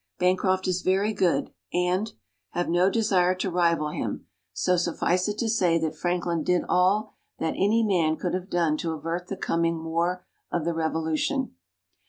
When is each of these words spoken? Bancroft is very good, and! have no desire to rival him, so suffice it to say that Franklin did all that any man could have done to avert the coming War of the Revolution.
Bancroft 0.17 0.67
is 0.67 0.81
very 0.81 1.13
good, 1.13 1.51
and! 1.71 2.13
have 2.53 2.67
no 2.67 2.89
desire 2.89 3.35
to 3.35 3.51
rival 3.51 3.89
him, 3.89 4.25
so 4.51 4.75
suffice 4.75 5.27
it 5.27 5.37
to 5.37 5.47
say 5.47 5.77
that 5.77 5.95
Franklin 5.95 6.41
did 6.43 6.63
all 6.67 7.13
that 7.37 7.53
any 7.55 7.83
man 7.83 8.15
could 8.17 8.33
have 8.33 8.49
done 8.49 8.77
to 8.77 8.93
avert 8.93 9.27
the 9.27 9.37
coming 9.37 9.83
War 9.83 10.25
of 10.51 10.65
the 10.65 10.73
Revolution. 10.73 11.53